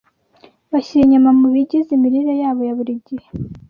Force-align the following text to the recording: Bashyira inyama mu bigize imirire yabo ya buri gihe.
Bashyira 0.71 1.01
inyama 1.05 1.31
mu 1.39 1.47
bigize 1.53 1.89
imirire 1.97 2.33
yabo 2.41 2.61
ya 2.67 2.73
buri 2.77 2.93
gihe. 3.07 3.27